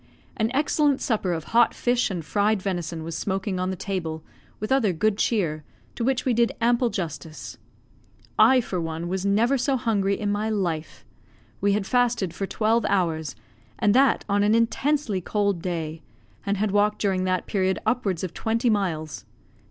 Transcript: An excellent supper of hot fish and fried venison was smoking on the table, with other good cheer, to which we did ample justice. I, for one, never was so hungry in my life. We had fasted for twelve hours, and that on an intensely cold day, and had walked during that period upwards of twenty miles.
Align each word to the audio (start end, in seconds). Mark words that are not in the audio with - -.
An 0.35 0.49
excellent 0.55 0.99
supper 0.99 1.31
of 1.31 1.43
hot 1.53 1.75
fish 1.75 2.09
and 2.09 2.25
fried 2.25 2.59
venison 2.59 3.03
was 3.03 3.15
smoking 3.15 3.59
on 3.59 3.69
the 3.69 3.75
table, 3.75 4.23
with 4.59 4.71
other 4.71 4.93
good 4.93 5.15
cheer, 5.19 5.63
to 5.93 6.03
which 6.03 6.25
we 6.25 6.33
did 6.33 6.53
ample 6.59 6.89
justice. 6.89 7.59
I, 8.39 8.61
for 8.61 8.81
one, 8.81 9.03
never 9.25 9.53
was 9.53 9.61
so 9.63 9.77
hungry 9.77 10.19
in 10.19 10.31
my 10.31 10.49
life. 10.49 11.05
We 11.61 11.73
had 11.73 11.85
fasted 11.85 12.33
for 12.33 12.47
twelve 12.47 12.83
hours, 12.89 13.35
and 13.77 13.93
that 13.93 14.25
on 14.27 14.41
an 14.41 14.55
intensely 14.55 15.21
cold 15.21 15.61
day, 15.61 16.01
and 16.47 16.57
had 16.57 16.71
walked 16.71 16.97
during 16.97 17.25
that 17.25 17.45
period 17.45 17.77
upwards 17.85 18.23
of 18.23 18.33
twenty 18.33 18.71
miles. 18.71 19.23